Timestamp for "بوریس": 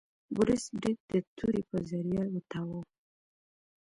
0.35-0.63